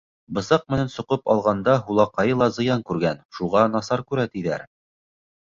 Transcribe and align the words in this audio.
Бысаҡ 0.35 0.61
менән 0.73 0.87
соҡоп 0.93 1.29
алғанда 1.33 1.75
һулаҡайы 1.89 2.39
ла 2.43 2.49
зыян 2.57 2.83
күргән, 2.93 3.21
шуға 3.41 3.67
насар 3.77 4.05
күрә, 4.09 4.27
тиҙәр. 4.35 4.67